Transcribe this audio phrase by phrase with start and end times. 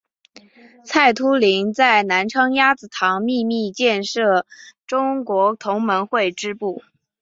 [0.83, 3.71] 蔡突灵在南昌鸭子塘秘密
[4.03, 4.45] 设立
[4.87, 6.81] 中国同盟会支部。